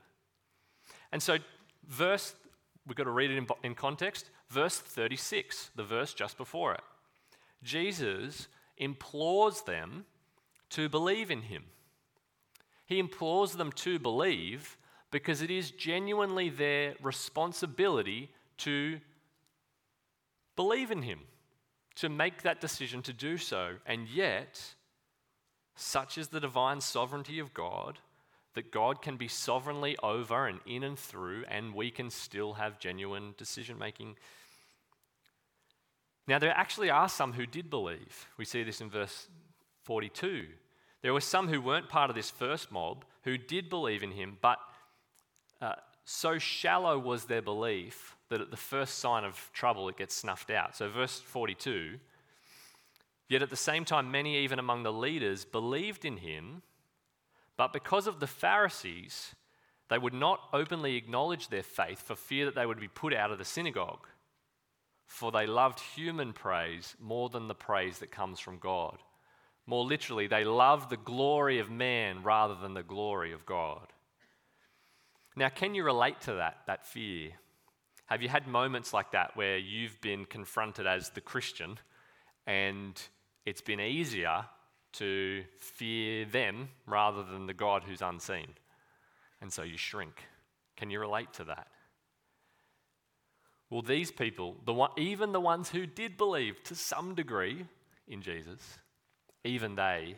[1.13, 1.39] And so,
[1.87, 2.35] verse,
[2.87, 4.31] we've got to read it in, in context.
[4.49, 6.81] Verse 36, the verse just before it.
[7.63, 10.07] Jesus implores them
[10.71, 11.65] to believe in him.
[12.89, 14.79] He implores them to believe
[15.11, 18.99] because it is genuinely their responsibility to
[20.57, 21.21] believe in him,
[21.97, 23.75] to make that decision to do so.
[23.85, 24.75] And yet,
[25.77, 27.99] such is the divine sovereignty of God
[28.55, 32.81] that God can be sovereignly over and in and through, and we can still have
[32.81, 34.17] genuine decision making.
[36.27, 38.27] Now, there actually are some who did believe.
[38.39, 39.29] We see this in verse
[39.85, 40.47] 42.
[41.03, 44.39] There were some who weren't part of this first mob who did believe in him,
[44.41, 44.59] but
[45.61, 50.15] uh, so shallow was their belief that at the first sign of trouble it gets
[50.15, 50.77] snuffed out.
[50.77, 51.99] So, verse 42
[53.29, 56.63] Yet at the same time, many, even among the leaders, believed in him,
[57.59, 59.35] but because of the Pharisees,
[59.91, 63.31] they would not openly acknowledge their faith for fear that they would be put out
[63.31, 64.07] of the synagogue.
[65.07, 68.99] For they loved human praise more than the praise that comes from God.
[69.69, 73.93] More literally, they love the glory of man rather than the glory of God.
[75.37, 77.33] Now, can you relate to that, that fear?
[78.07, 81.79] Have you had moments like that where you've been confronted as the Christian
[82.47, 82.99] and
[83.45, 84.47] it's been easier
[84.95, 88.55] to fear them rather than the God who's unseen?
[89.43, 90.25] And so you shrink.
[90.79, 91.67] Can you relate to that?
[93.69, 97.67] Well, these people, the one, even the ones who did believe to some degree
[98.09, 98.79] in Jesus,
[99.49, 100.17] even they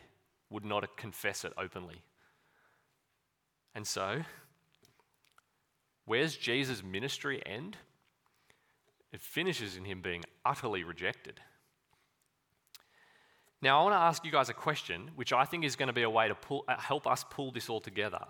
[0.49, 2.03] would not confess it openly.
[3.73, 4.21] And so
[6.05, 7.77] Where's Jesus' ministry end?
[9.11, 11.39] It finishes in him being utterly rejected.
[13.61, 15.93] Now, I want to ask you guys a question, which I think is going to
[15.93, 18.25] be a way to pull, uh, help us pull this all together.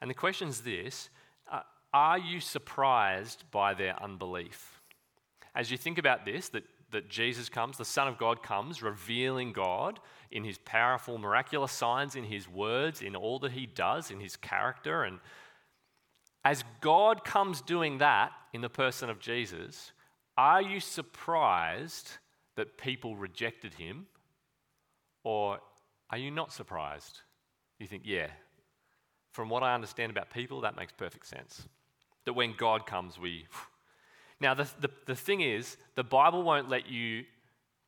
[0.00, 1.08] And the question is this
[1.50, 1.60] uh,
[1.94, 4.82] Are you surprised by their unbelief?
[5.54, 9.52] As you think about this, that, that Jesus comes, the Son of God comes, revealing
[9.52, 9.98] God
[10.30, 14.36] in his powerful, miraculous signs, in his words, in all that he does, in his
[14.36, 15.18] character, and
[16.44, 19.92] as God comes doing that in the person of Jesus,
[20.36, 22.10] are you surprised
[22.56, 24.06] that people rejected him?
[25.24, 25.60] Or
[26.10, 27.20] are you not surprised?
[27.78, 28.28] You think, yeah,
[29.30, 31.68] from what I understand about people, that makes perfect sense.
[32.24, 33.46] That when God comes, we.
[34.42, 37.24] Now, the, the, the thing is, the Bible won't let you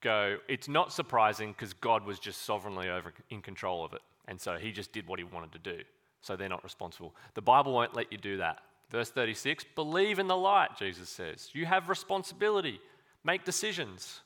[0.00, 4.00] go, it's not surprising because God was just sovereignly over in control of it.
[4.28, 5.82] And so he just did what he wanted to do
[6.24, 7.14] so they're not responsible.
[7.34, 8.60] The Bible won't let you do that.
[8.90, 11.50] Verse 36 believe in the light, Jesus says.
[11.52, 12.80] You have responsibility,
[13.24, 14.20] make decisions.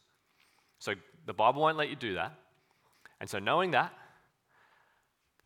[0.78, 0.94] So
[1.26, 2.34] the Bible won't let you do that.
[3.20, 3.92] And so, knowing that,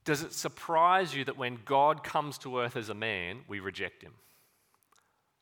[0.04, 4.02] does it surprise you that when God comes to earth as a man, we reject
[4.02, 4.12] him?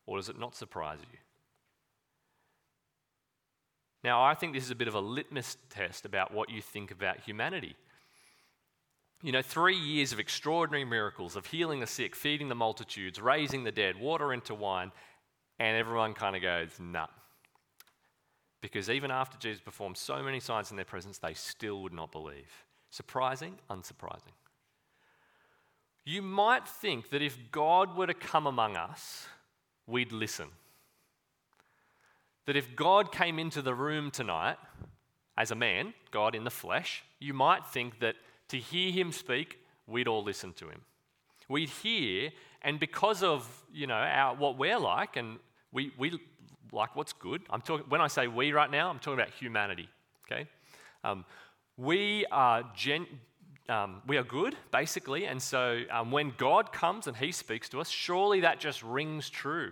[0.07, 1.19] Or does it not surprise you?
[4.03, 6.91] Now, I think this is a bit of a litmus test about what you think
[6.91, 7.77] about humanity.
[9.23, 13.65] You know, three years of extraordinary miracles of healing the sick, feeding the multitudes, raising
[13.65, 14.93] the dead, water into wine,
[15.59, 17.07] and everyone kind of goes, nah.
[18.63, 22.13] Because even after Jesus performed so many signs in their presence, they still would not
[22.13, 22.51] believe.
[22.89, 24.33] Surprising, unsurprising.
[26.05, 29.27] You might think that if God were to come among us,
[29.87, 30.49] we'd listen.
[32.51, 34.57] That if God came into the room tonight
[35.39, 38.17] as a man, God in the flesh, you might think that
[38.49, 40.81] to hear him speak, we'd all listen to him.
[41.49, 42.33] We'd hear,
[42.63, 45.39] and because of you know our, what we're like, and
[45.71, 46.19] we, we
[46.73, 47.43] like what's good.
[47.51, 49.89] I'm talking when I say we right now, I'm talking about humanity.
[50.27, 50.49] Okay,
[51.05, 51.25] um,
[51.77, 53.07] we are gen,
[53.69, 57.81] um, we are good basically, and so um, when God comes and He speaks to
[57.81, 59.71] us, surely that just rings true.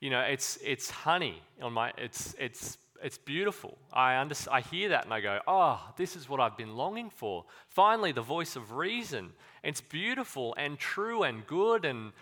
[0.00, 3.76] You know, it's it's honey on my it's it's it's beautiful.
[3.92, 7.10] I, under, I hear that and I go, oh, this is what I've been longing
[7.10, 7.44] for.
[7.68, 9.32] Finally, the voice of reason.
[9.62, 12.12] It's beautiful and true and good and,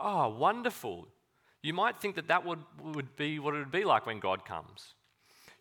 [0.00, 1.08] oh, wonderful.
[1.62, 4.44] You might think that that would, would be what it would be like when God
[4.44, 4.94] comes.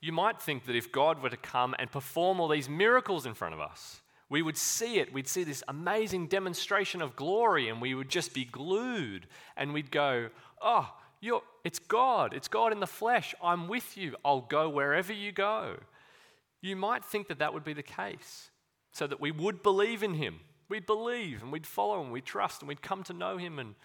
[0.02, 3.34] You might think that if God were to come and perform all these miracles in
[3.34, 5.14] front of us, we would see it.
[5.14, 9.92] We'd see this amazing demonstration of glory and we would just be glued and we'd
[9.92, 10.30] go,
[10.62, 10.90] oh,
[11.24, 12.34] you're, it's God.
[12.34, 13.34] It's God in the flesh.
[13.42, 14.16] I'm with you.
[14.26, 15.78] I'll go wherever you go.
[16.62, 18.50] You might think that that would be the case,
[18.92, 20.42] so that we would believe in Him.
[20.68, 23.58] We'd believe and we'd follow and we'd trust and we'd come to know Him.
[23.58, 23.76] And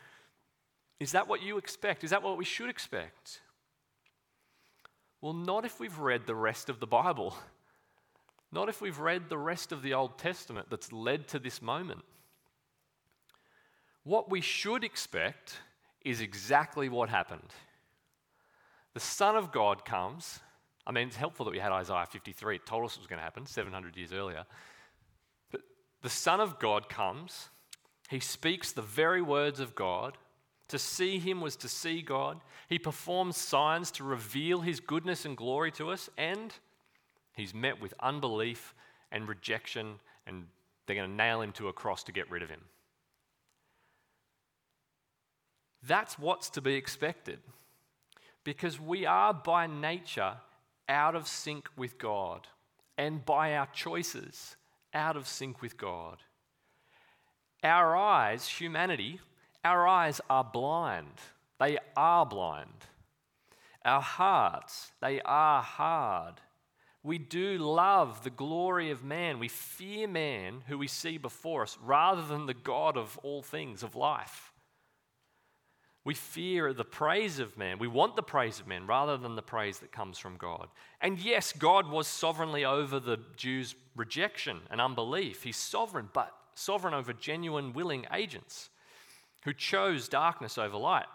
[0.98, 2.02] is that what you expect?
[2.02, 3.40] Is that what we should expect?
[5.20, 7.34] Well, not if we've read the rest of the Bible.
[8.50, 12.00] Not if we've read the rest of the Old Testament that's led to this moment.
[14.04, 15.58] What we should expect
[16.04, 17.50] is exactly what happened.
[18.94, 20.40] The Son of God comes.
[20.86, 22.56] I mean, it's helpful that we had Isaiah 53.
[22.56, 24.44] It told us it was going to happen 700 years earlier.
[25.50, 25.60] But
[26.02, 27.50] the Son of God comes.
[28.08, 30.16] He speaks the very words of God.
[30.68, 32.40] To see him was to see God.
[32.68, 36.52] He performs signs to reveal his goodness and glory to us, and
[37.34, 38.74] he's met with unbelief
[39.10, 39.94] and rejection,
[40.26, 40.44] and
[40.86, 42.60] they're going to nail him to a cross to get rid of him.
[45.86, 47.38] That's what's to be expected.
[48.44, 50.34] Because we are by nature
[50.88, 52.46] out of sync with God,
[52.96, 54.56] and by our choices,
[54.94, 56.18] out of sync with God.
[57.62, 59.20] Our eyes, humanity,
[59.64, 61.12] our eyes are blind.
[61.60, 62.86] They are blind.
[63.84, 66.40] Our hearts, they are hard.
[67.02, 69.38] We do love the glory of man.
[69.38, 73.82] We fear man who we see before us rather than the God of all things
[73.82, 74.47] of life.
[76.04, 77.78] We fear the praise of man.
[77.78, 80.68] We want the praise of man rather than the praise that comes from God.
[81.00, 85.42] And yes, God was sovereignly over the Jews' rejection and unbelief.
[85.42, 88.70] He's sovereign, but sovereign over genuine, willing agents
[89.44, 91.06] who chose darkness over light.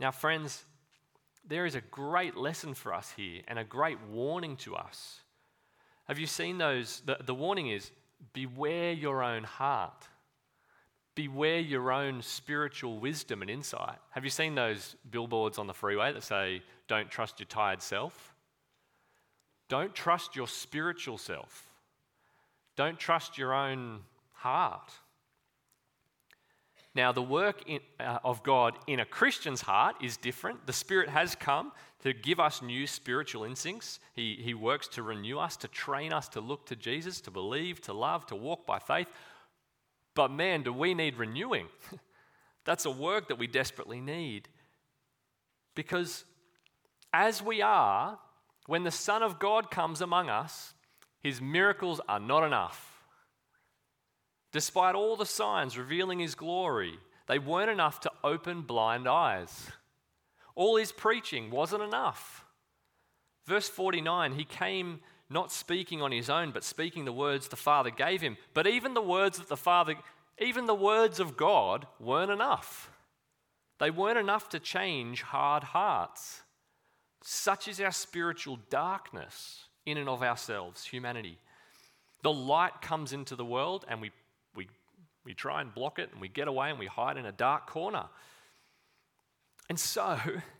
[0.00, 0.64] Now, friends,
[1.46, 5.20] there is a great lesson for us here and a great warning to us.
[6.08, 7.02] Have you seen those?
[7.04, 7.90] The, the warning is
[8.32, 10.08] beware your own heart.
[11.14, 13.98] Beware your own spiritual wisdom and insight.
[14.10, 18.34] Have you seen those billboards on the freeway that say, Don't trust your tired self?
[19.68, 21.68] Don't trust your spiritual self.
[22.76, 24.00] Don't trust your own
[24.32, 24.90] heart.
[26.94, 30.66] Now, the work in, uh, of God in a Christian's heart is different.
[30.66, 31.72] The Spirit has come
[32.02, 33.98] to give us new spiritual instincts.
[34.14, 37.80] He, he works to renew us, to train us to look to Jesus, to believe,
[37.82, 39.08] to love, to walk by faith.
[40.14, 41.66] But man, do we need renewing?
[42.64, 44.48] That's a work that we desperately need.
[45.74, 46.24] Because
[47.12, 48.18] as we are,
[48.66, 50.74] when the Son of God comes among us,
[51.20, 53.02] his miracles are not enough.
[54.52, 59.70] Despite all the signs revealing his glory, they weren't enough to open blind eyes.
[60.54, 62.44] All his preaching wasn't enough.
[63.46, 65.00] Verse 49 he came
[65.30, 68.36] not speaking on his own, but speaking the words the Father gave him.
[68.52, 69.94] But even the words that the Father,
[70.38, 72.90] even the words of God weren't enough.
[73.78, 76.42] They weren't enough to change hard hearts.
[77.22, 81.38] Such is our spiritual darkness in and of ourselves, humanity.
[82.22, 84.10] The light comes into the world and we,
[84.54, 84.68] we,
[85.24, 87.66] we try and block it and we get away and we hide in a dark
[87.66, 88.04] corner.
[89.68, 90.18] And so,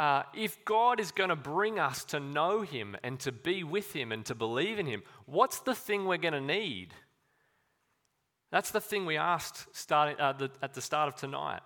[0.00, 3.92] uh, if God is going to bring us to know Him and to be with
[3.92, 6.94] Him and to believe in Him, what's the thing we're going to need?
[8.50, 11.60] That's the thing we asked starting, uh, the, at the start of tonight.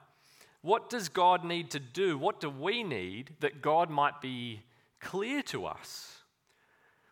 [0.62, 2.18] What does God need to do?
[2.18, 4.62] What do we need that God might be
[4.98, 6.24] clear to us?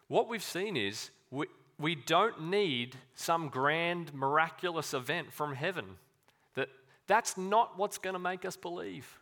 [0.08, 1.46] What we've seen is we,
[1.78, 5.84] we don't need some grand miraculous event from heaven.
[6.56, 6.68] That,
[7.06, 9.20] that's not what's going to make us believe.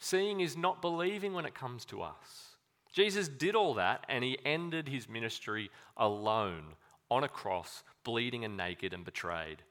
[0.00, 2.56] Seeing is not believing when it comes to us.
[2.92, 6.74] Jesus did all that and he ended his ministry alone
[7.10, 9.62] on a cross, bleeding and naked and betrayed.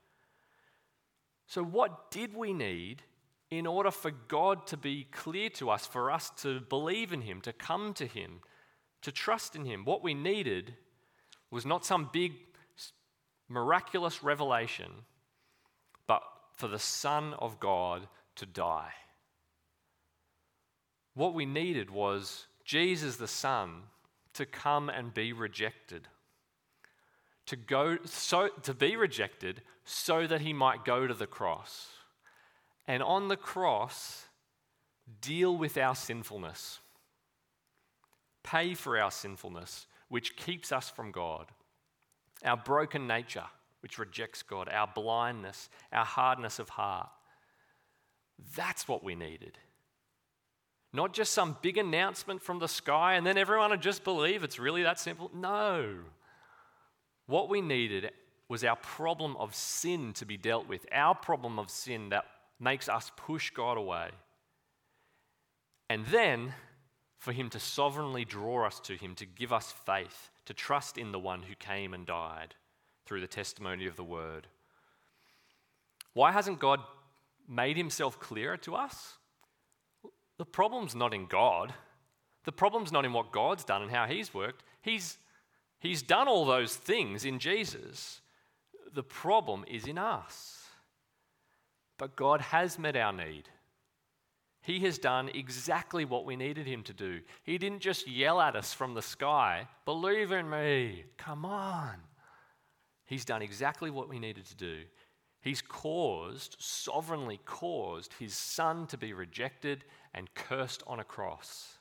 [1.48, 3.02] So, what did we need
[3.50, 7.42] in order for God to be clear to us, for us to believe in him,
[7.42, 8.42] to come to him,
[9.02, 9.84] to trust in him?
[9.84, 10.76] What we needed
[11.50, 12.34] was not some big
[13.48, 14.92] miraculous revelation,
[16.06, 16.22] but
[16.56, 18.94] for the Son of God to die.
[21.14, 23.84] What we needed was Jesus the Son
[24.34, 26.08] to come and be rejected.
[27.48, 31.88] To go so to be rejected so that he might go to the cross.
[32.88, 34.26] And on the cross
[35.22, 36.80] deal with our sinfulness.
[38.44, 41.48] Pay for our sinfulness, which keeps us from God.
[42.44, 43.46] Our broken nature,
[43.82, 47.10] which rejects God, our blindness, our hardness of heart.
[48.56, 49.58] That's what we needed.
[50.92, 54.60] Not just some big announcement from the sky and then everyone would just believe it's
[54.60, 55.30] really that simple.
[55.34, 55.96] No.
[57.28, 58.12] What we needed
[58.48, 62.26] was our problem of sin to be dealt with, our problem of sin that
[62.60, 64.10] makes us push God away.
[65.90, 66.54] And then
[67.20, 71.12] for Him to sovereignly draw us to Him, to give us faith, to trust in
[71.12, 72.56] the one who came and died
[73.06, 74.48] through the testimony of the Word.
[76.14, 76.80] Why hasn't God
[77.48, 79.18] made Himself clearer to us?
[80.40, 81.74] The problem's not in God.
[82.46, 84.64] The problem's not in what God's done and how He's worked.
[84.82, 85.18] He's,
[85.80, 88.22] He's done all those things in Jesus.
[88.96, 90.64] The problem is in us.
[91.98, 93.50] But God has met our need.
[94.62, 97.20] He has done exactly what we needed him to do.
[97.44, 101.96] He didn't just yell at us from the sky, believe in me, come on.
[103.06, 104.82] He's done exactly what we needed to do.
[105.42, 111.78] He's caused, sovereignly caused, his son to be rejected and cursed on a cross,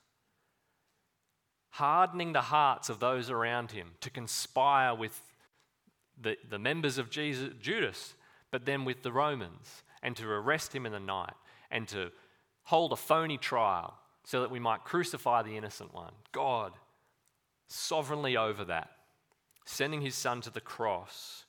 [1.70, 5.20] hardening the hearts of those around him to conspire with
[6.20, 8.14] the, the members of Jesus, Judas,
[8.50, 11.34] but then with the Romans, and to arrest him in the night,
[11.70, 12.10] and to
[12.64, 16.12] hold a phony trial so that we might crucify the innocent one.
[16.32, 16.72] God,
[17.68, 18.90] sovereignly over that,
[19.64, 21.44] sending his son to the cross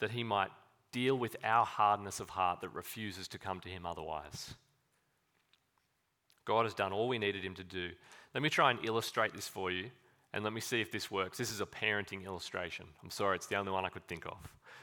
[0.00, 0.50] that he might
[0.92, 4.54] deal with our hardness of heart that refuses to come to him otherwise.
[6.48, 7.90] God has done all we needed him to do.
[8.32, 9.90] Let me try and illustrate this for you,
[10.32, 11.36] and let me see if this works.
[11.36, 12.86] This is a parenting illustration.
[13.04, 14.38] I'm sorry, it's the only one I could think of.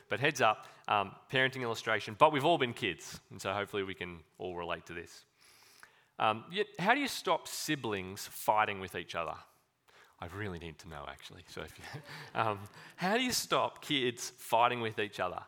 [0.08, 3.96] But heads up, um, parenting illustration, but we've all been kids, and so hopefully we
[3.96, 5.26] can all relate to this.
[6.20, 9.34] Um, yet, how do you stop siblings fighting with each other?
[10.20, 11.42] I really need to know, actually.
[11.48, 12.02] So, if you,
[12.40, 12.60] um,
[12.96, 15.42] how do you stop kids fighting with each other?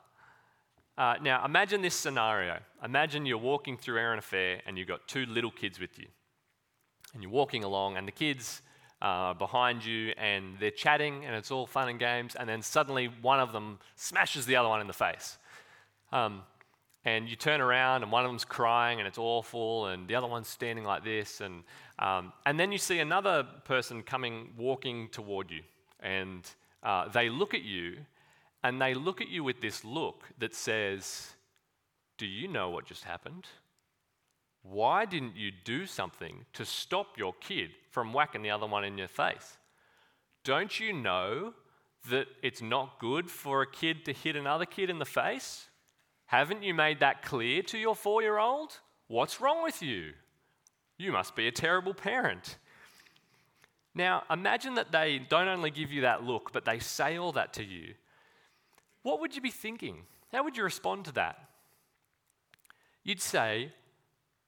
[0.98, 2.58] Uh, now, imagine this scenario.
[2.84, 6.08] Imagine you're walking through Erina Fair and you've got two little kids with you.
[7.14, 8.62] And you're walking along, and the kids
[9.02, 13.10] are behind you, and they're chatting, and it's all fun and games, and then suddenly
[13.22, 15.38] one of them smashes the other one in the face.
[16.12, 16.41] Um,
[17.06, 20.28] and you turn around, and one of them's crying, and it's awful, and the other
[20.28, 21.64] one's standing like this, and,
[22.00, 25.62] um, and then you see another person coming, walking toward you,
[26.02, 26.43] and
[26.84, 27.98] uh, they look at you,
[28.68, 31.32] and they look at you with this look that says,
[32.18, 33.47] Do you know what just happened?
[34.61, 38.97] Why didn't you do something to stop your kid from whacking the other one in
[38.97, 39.57] your face?
[40.43, 41.53] Don't you know
[42.09, 45.68] that it's not good for a kid to hit another kid in the face?
[46.26, 48.80] Haven't you made that clear to your four year old?
[49.07, 50.11] What's wrong with you?
[50.97, 52.57] You must be a terrible parent.
[53.95, 57.53] Now, imagine that they don't only give you that look, but they say all that
[57.53, 57.93] to you
[59.08, 59.99] what would you be thinking?
[60.34, 61.39] How would you respond to that?
[63.05, 63.72] You'd say,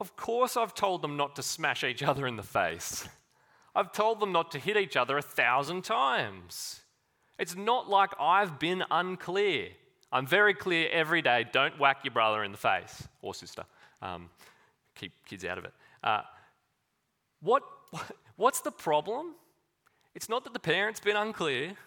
[0.01, 3.07] Of course, I've told them not to smash each other in the face.
[3.73, 6.81] I've told them not to hit each other a thousand times.
[7.37, 9.69] It's not like I've been unclear.
[10.11, 13.63] I'm very clear every day don't whack your brother in the face or sister.
[14.01, 14.29] Um,
[14.93, 15.73] keep kids out of it.
[16.03, 16.23] Uh,
[17.41, 17.63] what,
[18.35, 19.35] what's the problem?
[20.15, 21.77] It's not that the parent's been unclear.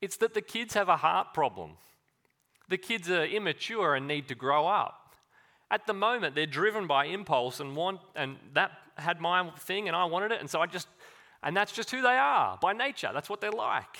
[0.00, 1.72] It's that the kids have a heart problem.
[2.68, 5.14] The kids are immature and need to grow up.
[5.70, 9.96] At the moment, they're driven by impulse and want, and that had my thing and
[9.96, 10.88] I wanted it, and so I just,
[11.42, 13.10] and that's just who they are by nature.
[13.12, 13.98] That's what they're like.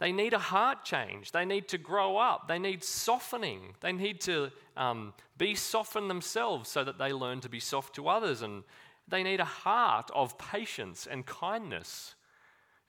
[0.00, 1.32] They need a heart change.
[1.32, 2.48] They need to grow up.
[2.48, 3.74] They need softening.
[3.80, 8.08] They need to um, be softened themselves so that they learn to be soft to
[8.08, 8.42] others.
[8.42, 8.64] And
[9.06, 12.16] they need a heart of patience and kindness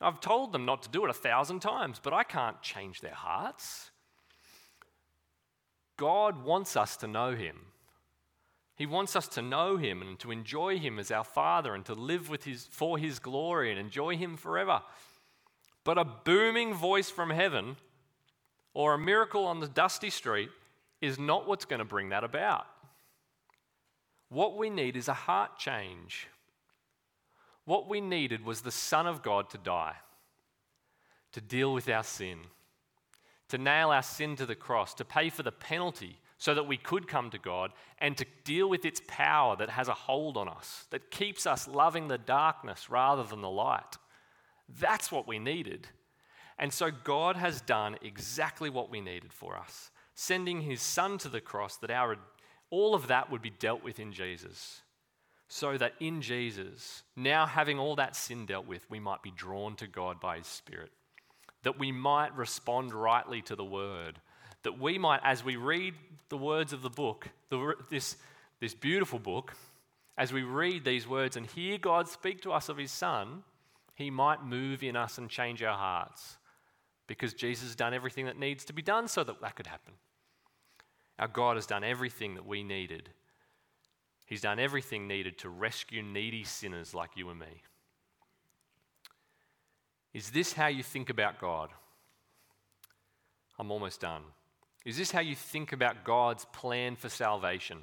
[0.02, 3.14] I've told them not to do it a thousand times, but I can't change their
[3.14, 3.91] hearts.
[5.98, 7.56] God wants us to know Him.
[8.76, 11.93] He wants us to know Him and to enjoy Him as our Father and to
[11.93, 14.82] live with his, for His glory and enjoy Him forever.
[15.86, 17.78] But a booming voice from heaven
[18.74, 20.50] or a miracle on the dusty street
[21.00, 22.66] is not what's going to bring that about.
[24.30, 26.28] What we need is a heart change.
[27.66, 29.95] What we needed was the Son of God to die,
[31.34, 32.39] to deal with our sin,
[33.49, 36.78] to nail our sin to the cross, to pay for the penalty so that we
[36.78, 40.47] could come to God and to deal with its power that has a hold on
[40.47, 43.97] us, that keeps us loving the darkness rather than the light.
[44.80, 45.88] That's what we needed.
[46.59, 51.30] And so God has done exactly what we needed for us, sending his son to
[51.30, 52.18] the cross that our
[52.70, 54.82] all of that would be dealt with in Jesus
[55.48, 59.76] so that in Jesus, now having all that sin dealt with, we might be drawn
[59.76, 60.91] to God by His Spirit,
[61.64, 64.20] that we might respond rightly to the Word,
[64.64, 65.93] that we might, as we read
[66.30, 68.18] the words of the book, the, this,
[68.60, 69.54] this beautiful book,
[70.18, 73.43] as we read these words and hear God speak to us of His Son,
[73.93, 76.38] He might move in us and change our hearts
[77.08, 79.93] because Jesus has done everything that needs to be done so that that could happen.
[81.20, 83.10] Our God has done everything that we needed
[84.26, 87.61] He's done everything needed to rescue needy sinners like you and me.
[90.13, 91.69] Is this how you think about God?
[93.59, 94.23] I'm almost done.
[94.84, 97.80] Is this how you think about God's plan for salvation?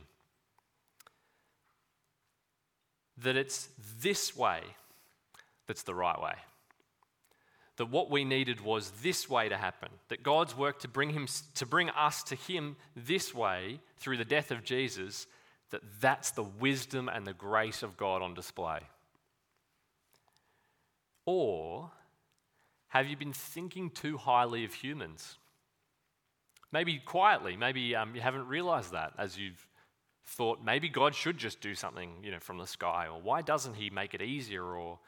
[3.18, 3.68] That it's
[4.01, 4.62] this way
[5.66, 6.34] that's the right way.
[7.76, 11.26] that what we needed was this way to happen, that God's work to bring, him,
[11.55, 15.26] to bring us to Him this way through the death of Jesus,
[15.73, 18.81] that that's the wisdom and the grace of God on display?
[21.27, 21.91] Or
[22.89, 25.39] have you been thinking too highly of humans?
[26.70, 29.66] Maybe quietly, maybe um, you haven't realized that as you've
[30.25, 33.75] thought maybe God should just do something, you know, from the sky, or why doesn't
[33.75, 34.99] He make it easier, or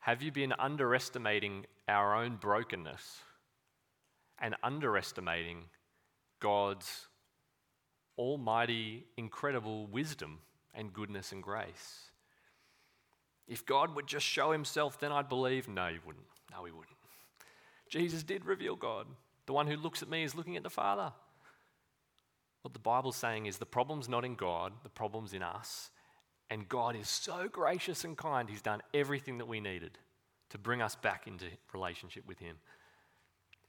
[0.00, 3.20] have you been underestimating our own brokenness
[4.38, 5.64] and underestimating
[6.40, 7.06] God's
[8.20, 10.40] almighty, incredible wisdom
[10.74, 12.10] and goodness and grace?
[13.48, 15.66] If God would just show himself, then I'd believe.
[15.68, 16.26] No, he wouldn't.
[16.52, 16.96] No, he wouldn't.
[17.88, 19.06] Jesus did reveal God.
[19.46, 21.12] The one who looks at me is looking at the Father.
[22.62, 25.90] What the Bible's saying is the problem's not in God, the problem's in us.
[26.50, 29.98] And God is so gracious and kind, He's done everything that we needed
[30.50, 32.56] to bring us back into relationship with Him.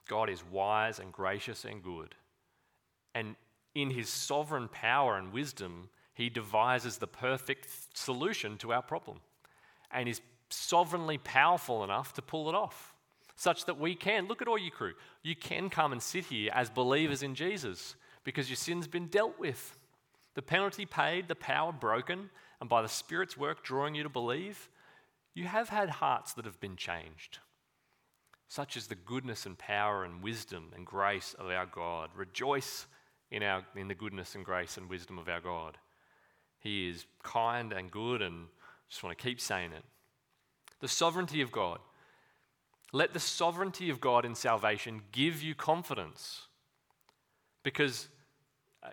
[0.07, 2.15] God is wise and gracious and good.
[3.15, 3.35] And
[3.75, 7.67] in His sovereign power and wisdom, He devises the perfect
[7.97, 9.19] solution to our problem
[9.91, 12.93] and is sovereignly powerful enough to pull it off,
[13.35, 14.27] such that we can.
[14.27, 14.93] Look at all you crew.
[15.23, 19.39] You can come and sit here as believers in Jesus because your sin's been dealt
[19.39, 19.77] with.
[20.33, 24.69] The penalty paid, the power broken, and by the Spirit's work drawing you to believe,
[25.33, 27.39] you have had hearts that have been changed.
[28.47, 32.09] Such is the goodness and power and wisdom and grace of our God.
[32.15, 32.85] Rejoice
[33.31, 35.77] in, our, in the goodness and grace and wisdom of our God.
[36.59, 38.47] He is kind and good, and
[38.89, 39.83] just want to keep saying it.
[40.79, 41.79] The sovereignty of God.
[42.93, 46.47] Let the sovereignty of God in salvation give you confidence.
[47.63, 48.09] Because
[48.83, 48.89] uh,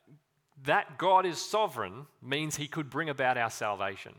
[0.64, 4.14] that God is sovereign means he could bring about our salvation.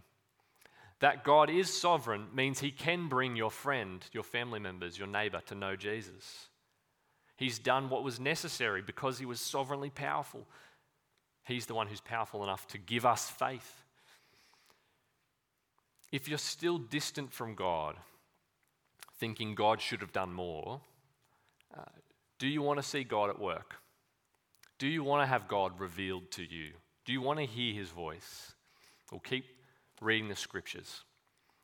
[0.99, 5.41] That God is sovereign means he can bring your friend, your family members, your neighbor
[5.47, 6.49] to know Jesus.
[7.39, 10.45] He's done what was necessary because he was sovereignly powerful.
[11.45, 13.85] He's the one who's powerful enough to give us faith.
[16.11, 17.95] If you're still distant from God,
[19.21, 20.81] thinking God should have done more,
[21.73, 21.83] uh,
[22.39, 23.75] do you want to see God at work?
[24.77, 26.71] Do you want to have God revealed to you?
[27.05, 28.51] Do you want to hear his voice?
[29.13, 29.45] Well, keep
[30.01, 31.05] reading the scriptures.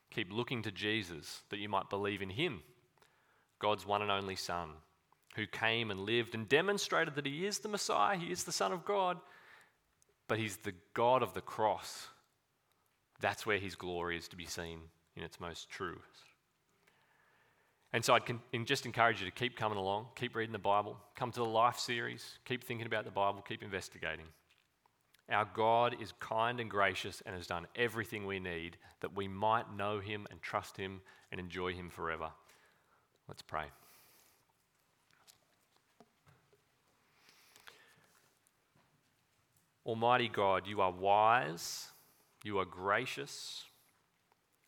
[0.10, 2.62] Keep looking to Jesus that you might believe in him,
[3.60, 4.70] God's one and only Son,
[5.36, 8.72] who came and lived and demonstrated that he is the Messiah, he is the Son
[8.72, 9.18] of God,
[10.28, 12.08] but he's the God of the cross.
[13.20, 14.80] That's where his glory is to be seen
[15.16, 16.00] in its most true.
[17.94, 21.32] And so I'd just encourage you to keep coming along, keep reading the Bible, come
[21.32, 24.26] to the Life series, keep thinking about the Bible, keep investigating.
[25.30, 29.74] Our God is kind and gracious and has done everything we need that we might
[29.76, 32.30] know Him and trust Him and enjoy Him forever.
[33.28, 33.66] Let's pray.
[39.86, 41.90] Almighty God, you are wise,
[42.44, 43.64] you are gracious,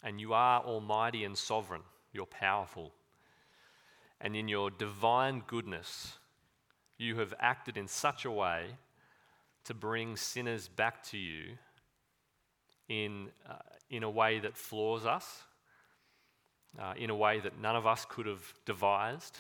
[0.04, 1.82] and you are almighty and sovereign.
[2.14, 2.94] You're powerful
[4.20, 6.18] and in your divine goodness,
[6.98, 8.66] you have acted in such a way
[9.66, 11.58] to bring sinners back to you
[12.90, 13.56] in, uh,
[13.90, 15.44] in a way that floors us,
[16.80, 19.40] uh, in a way that none of us could have devised.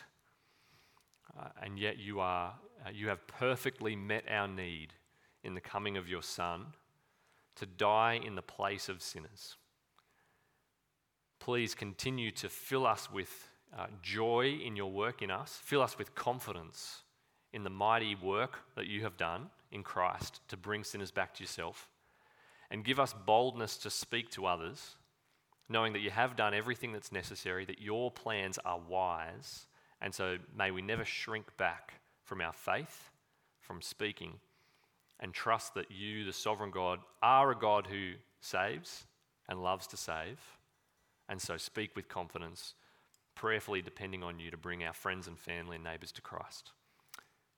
[1.38, 2.54] Uh, and yet you, are,
[2.86, 4.94] uh, you have perfectly met our need
[5.44, 6.68] in the coming of your Son
[7.56, 9.56] to die in the place of sinners.
[11.40, 15.60] Please continue to fill us with uh, joy in your work in us.
[15.64, 17.04] Fill us with confidence
[17.54, 21.44] in the mighty work that you have done in Christ to bring sinners back to
[21.44, 21.90] yourself.
[22.70, 24.96] And give us boldness to speak to others,
[25.70, 29.68] knowing that you have done everything that's necessary, that your plans are wise.
[30.02, 33.10] And so may we never shrink back from our faith,
[33.62, 34.34] from speaking,
[35.20, 39.06] and trust that you, the sovereign God, are a God who saves
[39.50, 40.40] and loves to save.
[41.30, 42.74] And so speak with confidence
[43.36, 46.72] prayerfully depending on you to bring our friends and family and neighbours to Christ.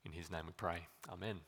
[0.05, 0.87] In his name we pray.
[1.11, 1.39] Amen.